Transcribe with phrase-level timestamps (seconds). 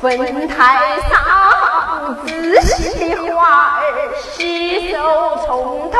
[0.00, 4.96] 分开嫂子信的花儿携手
[5.44, 5.98] 从头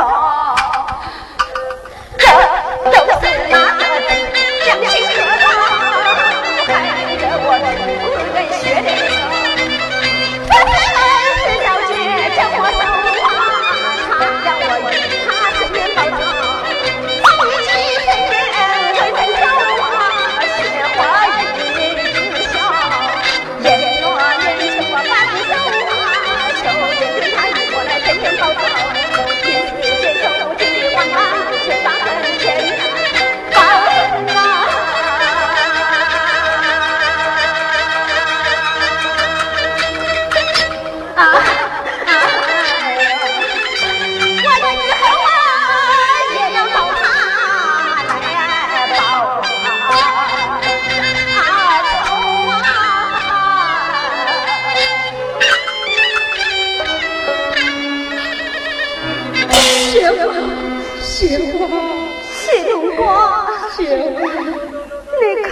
[62.51, 65.49] 雪冬瓜，雪冬，你看，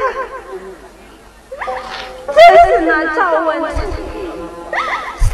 [2.27, 3.71] 这是那赵文成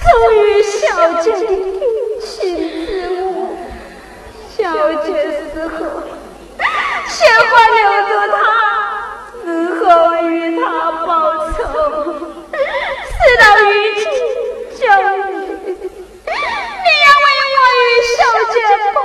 [0.02, 0.74] 送与小
[1.22, 1.80] 姐的定
[2.20, 2.26] 亲
[2.86, 2.88] 之
[3.22, 3.56] 物。
[4.54, 5.08] 小姐
[5.52, 5.74] 死后，
[7.08, 7.16] 先
[7.48, 7.78] 花留
[8.08, 8.38] 着他，
[9.42, 9.44] 死
[9.80, 9.84] 后
[10.28, 10.28] 与
[10.60, 10.62] 他
[11.06, 11.08] 报
[11.48, 11.56] 仇，
[12.52, 13.62] 事到如
[13.96, 13.98] 今。
[14.76, 16.30] 小姐，你
[17.00, 17.82] 要为我与
[18.16, 18.18] 小
[18.52, 18.56] 姐
[18.92, 18.96] 报。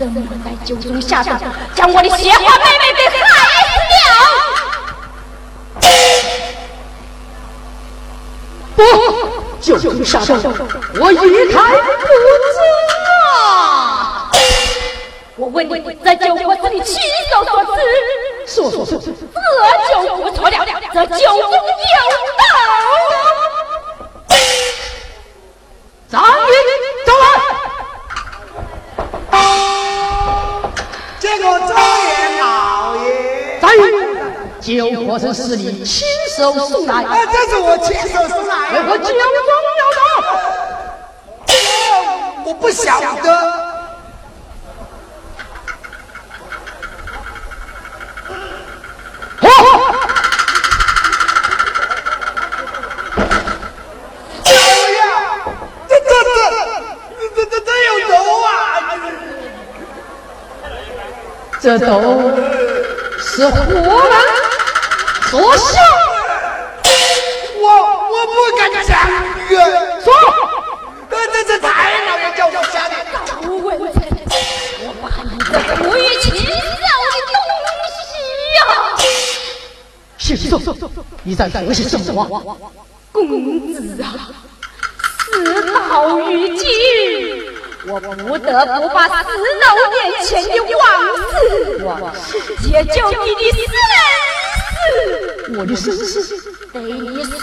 [0.00, 1.30] 你为什么在酒中下斗，
[1.74, 3.18] 将我的鲜花妹妹给害
[3.66, 3.74] 死
[4.04, 4.06] 了？
[8.76, 8.80] 不，
[9.60, 10.32] 九州下斗，
[11.00, 12.06] 我一概不
[12.54, 12.56] 知
[13.34, 14.30] 啊！
[15.36, 15.72] 我问你，
[16.04, 17.02] 在酒国是你亲
[17.32, 17.70] 手所赐？
[18.46, 19.04] 说说说，这
[20.06, 20.56] 就不错了，
[20.94, 21.56] 这九中有
[22.38, 22.42] 道。
[26.10, 26.24] 张云，
[31.60, 33.06] 这个周爷老爷，
[33.60, 33.80] 张云，
[34.60, 37.04] 九国是是你亲手送来？
[37.04, 38.52] 啊，这是我亲手送来。
[38.88, 39.40] 我酒中有
[39.96, 40.00] 道。
[42.44, 43.67] 我不晓得。
[61.68, 61.84] 这都
[63.18, 64.14] 是活人
[65.30, 65.76] 所秀，
[67.60, 67.64] 我
[68.08, 68.88] 我不敢相
[69.46, 69.52] 信。
[70.02, 70.08] 说，
[71.10, 71.68] 这这太
[72.06, 72.94] 老爷叫我下的。
[73.26, 73.52] 赵文
[73.92, 74.00] 成，
[74.80, 78.00] 我把你这不与禽兽的东西
[78.56, 78.58] 呀！
[80.16, 80.26] 行
[80.58, 80.72] 走，
[81.22, 82.24] 你在何些什么？
[83.12, 84.32] 公子啊，
[85.34, 86.64] 事到如今。
[87.86, 89.28] 我不得不把死
[89.62, 90.82] 老年前的往
[92.14, 92.22] 事，
[92.62, 93.76] 解救你的生死。
[95.56, 96.12] 我的生死
[96.72, 97.38] 被你所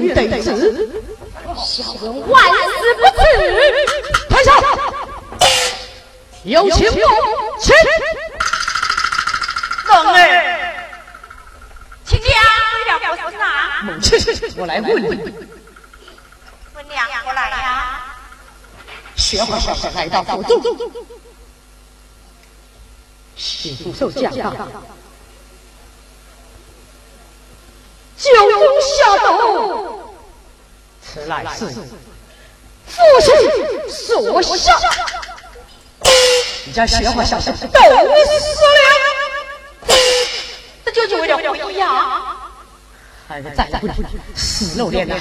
[0.00, 0.90] 愿得子，
[1.56, 3.18] 小人万死不辞。
[4.28, 4.48] 台下，
[6.44, 6.98] 有请母
[7.60, 7.74] 亲。
[9.86, 10.16] 龙儿，
[12.04, 12.28] 请讲
[13.00, 13.82] 了不是哪？
[13.82, 14.18] 母亲，
[14.56, 15.06] 我来问你。
[16.74, 18.02] 问娘过来呀。
[19.16, 20.62] 雪花小姐来到府中，
[23.34, 24.54] 媳妇受驾到。
[31.26, 31.66] 乃是
[32.86, 33.26] 父亲
[33.90, 34.78] 所下。
[36.64, 37.72] 你家雪花小姐都死了，
[40.84, 42.36] 这究竟为了何呀？
[43.28, 43.88] 孩子再不
[44.36, 45.16] 死肉脸呐，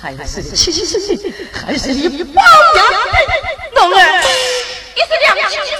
[0.00, 2.80] 还是你亲生的，还是你包养的？
[3.74, 4.22] 龙儿，
[4.94, 5.70] 你是良心之子。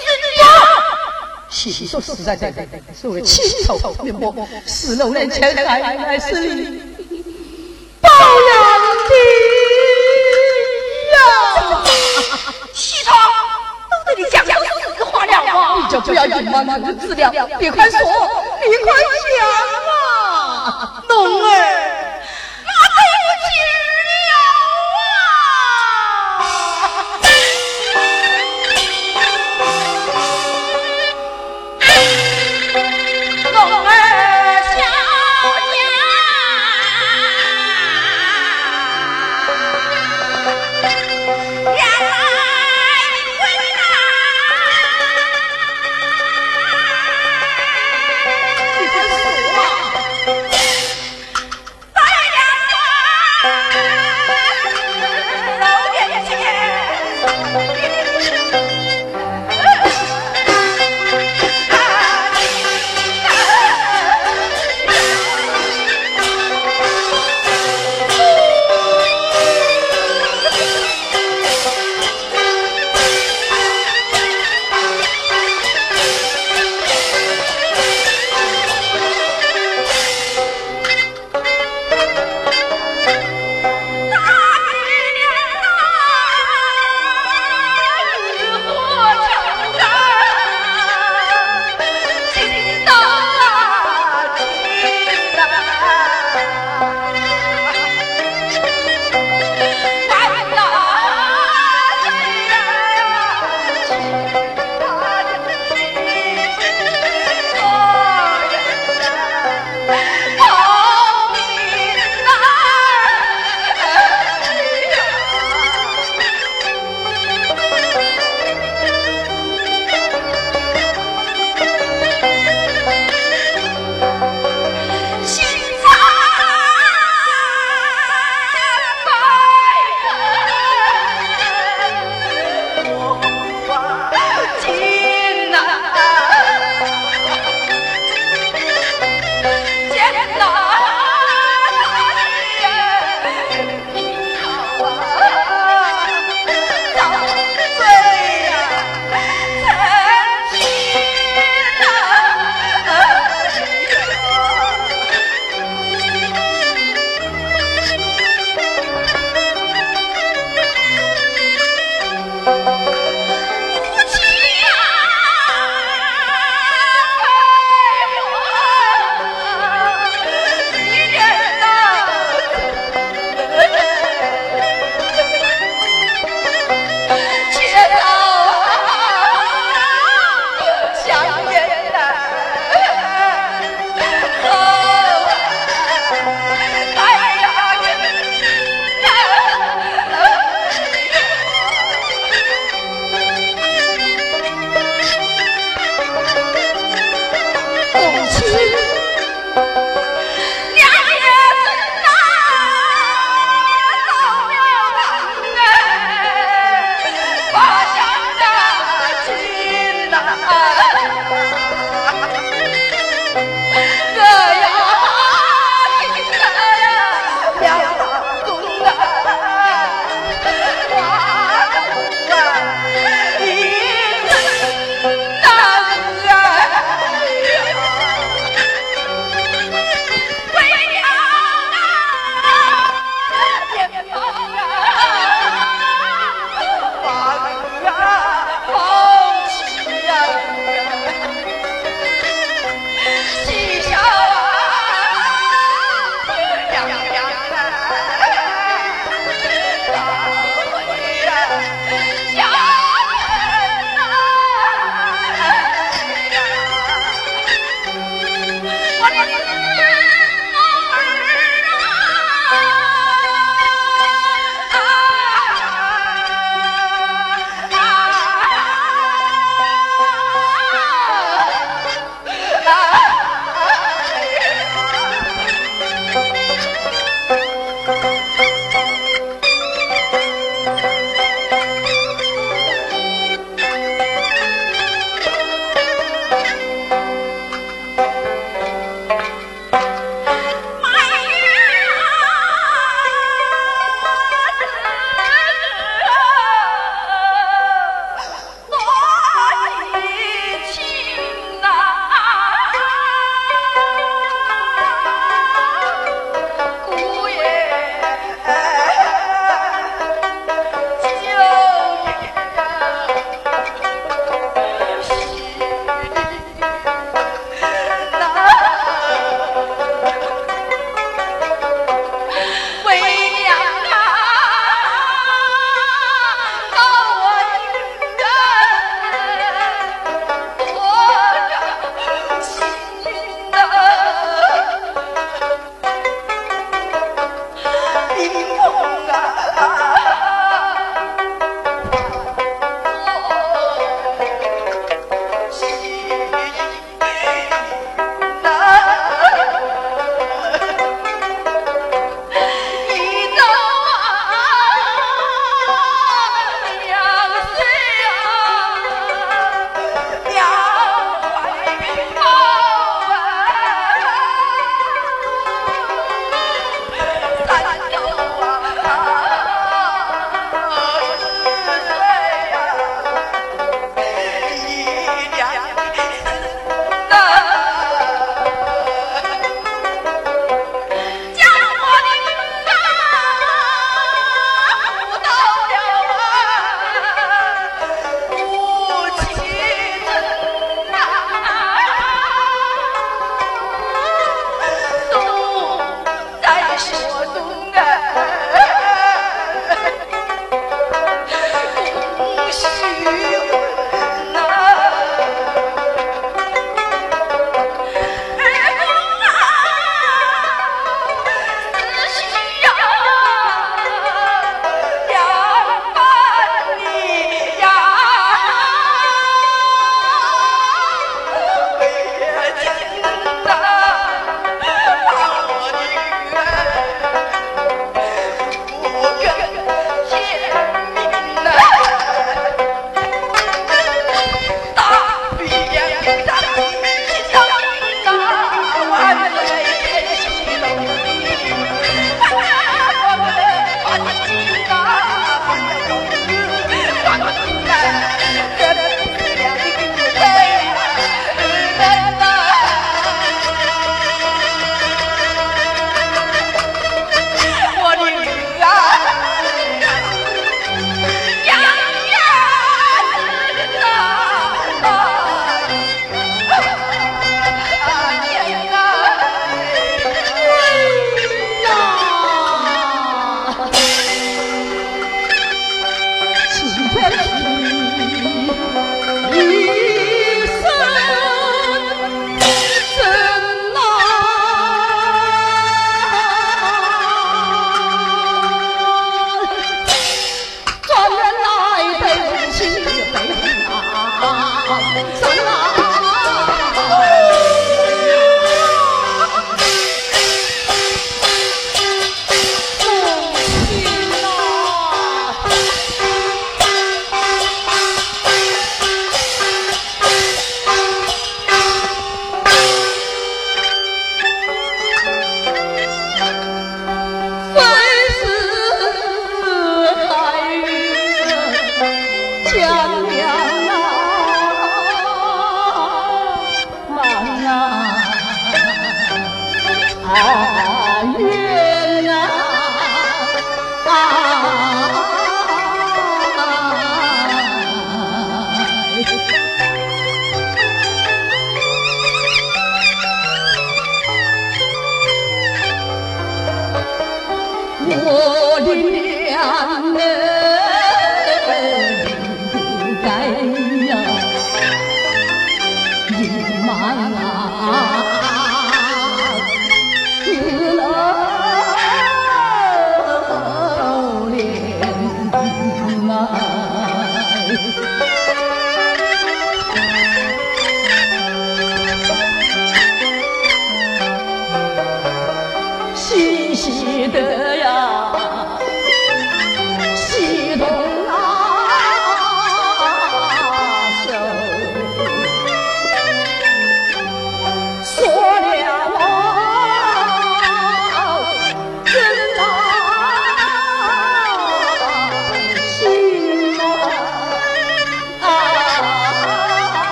[1.50, 2.53] 细细说实在的，
[3.00, 4.35] 所谓亲头面薄，
[4.66, 6.93] 死肉脸前还还是你
[14.16, 14.57] 你讲讲
[14.96, 15.77] 实话了吗！
[15.77, 18.92] 你就不要隐瞒你的资料，你快说，你快
[19.38, 19.48] 讲
[19.92, 21.03] 啊！
[21.09, 21.93] 龙儿。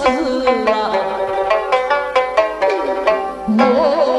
[0.00, 0.06] 死
[0.64, 0.90] 了。
[3.48, 4.09] 我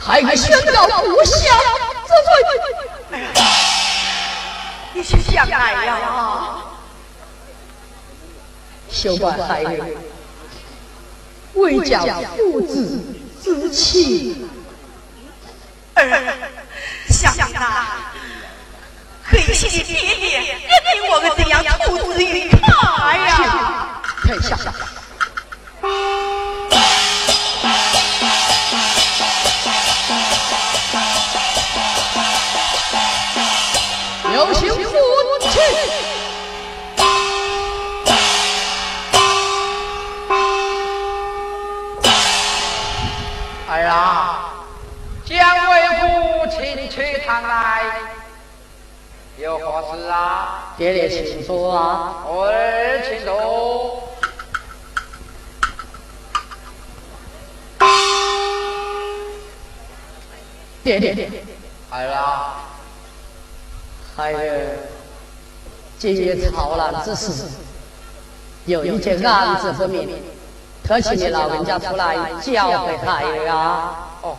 [0.00, 1.36] 还宣告不孝
[2.06, 3.20] 之罪。
[4.94, 6.58] 你去想来呀！
[8.90, 9.68] 休怪孩儿
[11.52, 12.98] 未教父子
[13.42, 14.48] 之情。
[15.94, 16.00] 儿，
[17.10, 17.50] 想来，
[19.28, 22.58] 可以谢谢爹爹，也给我们这样父子愉快
[23.18, 24.00] 呀！
[24.22, 24.56] 退下。
[46.98, 47.84] 去堂来，
[49.38, 50.74] 有何事啊？
[50.76, 52.24] 爹爹，请坐啊。
[52.26, 54.02] 儿请坐。
[60.82, 61.30] 爹爹，
[61.90, 62.64] 儿啊。
[64.16, 64.76] 孩儿
[65.98, 67.44] 今日操难之时，
[68.66, 70.20] 有一件案子不明，
[70.82, 74.08] 特请你老人家出来教诲孩儿啊。
[74.22, 74.36] 哦，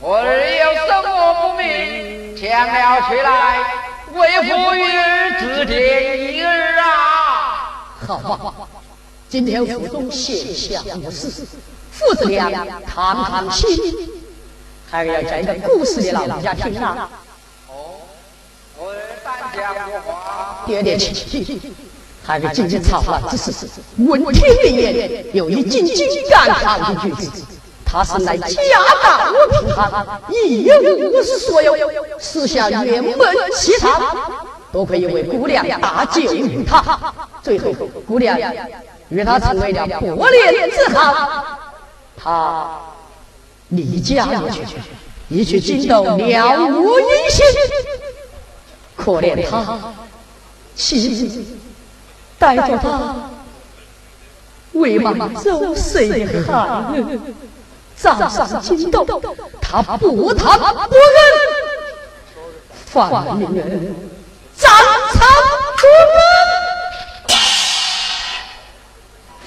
[0.00, 3.64] 我有什么不明，将了去来，
[4.12, 7.88] 为父与儿指点一二啊。
[8.06, 8.54] 好吧，
[9.28, 11.46] 今天府中闲暇无事，
[11.90, 12.50] 父子俩
[12.86, 13.68] 谈谈心，
[14.90, 17.08] 孩儿要讲一个故事给老人家听啊。
[20.66, 21.72] 爹爹请起，
[22.22, 23.52] 还是今日草了之事。
[23.96, 27.42] 闻听里言，有一进京赶考的举子，
[27.84, 28.46] 他是来家
[29.02, 31.76] 道贫寒，一无所有，
[32.18, 34.14] 私下原本其他，
[34.72, 37.72] 多亏一位姑娘搭救于他，最后
[38.06, 38.38] 姑娘
[39.10, 41.44] 与他成为了伯联之好，
[42.16, 42.80] 他
[43.68, 44.62] 离家而去，
[45.28, 47.44] 一去惊动了无音信。
[48.96, 49.78] 可怜他，
[50.74, 51.44] 妻子
[52.38, 53.30] 带着他
[54.72, 56.84] 为满周岁孩
[58.08, 59.06] 儿，早上惊动，
[59.60, 60.46] 他不疼
[60.88, 61.16] 不忍，
[62.86, 63.94] 反令人
[64.56, 64.70] 斩
[65.12, 65.20] 草
[65.76, 66.16] 除根。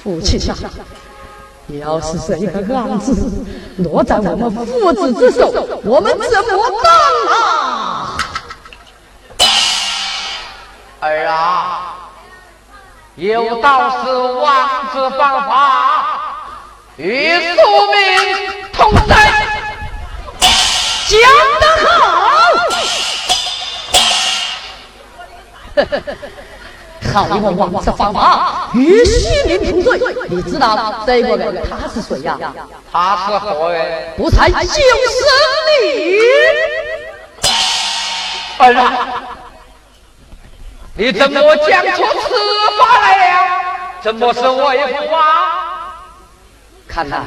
[0.03, 0.53] 父亲啊，
[1.82, 3.45] 要是这个案子
[3.78, 5.51] 落在我们父子之手，
[5.84, 6.47] 我们怎么
[6.84, 6.93] 办
[7.30, 8.18] 啊？
[10.99, 12.10] 儿啊，
[13.16, 15.51] 有道是王子犯法
[16.95, 18.47] 与庶民
[18.78, 19.15] 同罪，
[21.07, 21.19] 讲
[21.59, 21.88] 得好！
[27.13, 29.99] 好一个王子犯法与庶民同罪，
[30.30, 32.38] 你知道这个人他是谁呀？
[32.91, 34.13] 他是何人？
[34.15, 34.65] 不才就是
[35.82, 36.19] 你，
[38.59, 39.07] 儿啊！
[40.93, 42.28] 你怎么讲出此
[42.80, 43.36] 话来了？
[44.01, 45.19] 怎么是为父啊？
[46.88, 47.17] 看来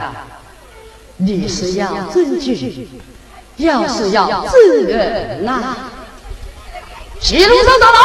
[1.22, 2.88] 你是要证据，
[3.56, 5.76] 要是要证人呐，
[7.20, 7.98] 齐龙上上来。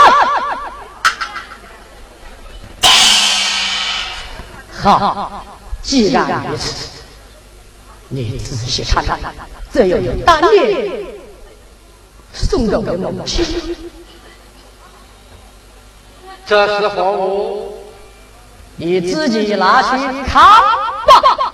[4.81, 5.45] 好，
[5.81, 6.89] 既然如此，
[8.09, 9.17] 你仔细看看，
[9.71, 11.05] 这有单列
[12.33, 13.45] 送给我母亲。
[16.45, 17.77] 这是何物？
[18.75, 19.97] 你自己拿去
[20.27, 20.33] 看
[21.07, 21.44] 吧。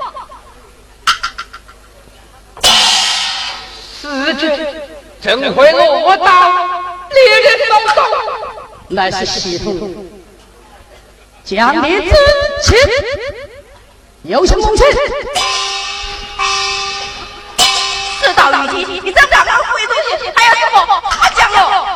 [4.33, 4.67] 之之，
[5.21, 6.51] 真会落到
[7.09, 8.03] 烈人手中，
[8.89, 10.05] 乃是系统
[11.43, 12.11] 将你
[14.23, 14.91] 有请公孙。
[18.21, 18.49] 知道？
[18.51, 20.77] 了，你你这么大的贵东西还要给我
[21.09, 21.90] 他抢了？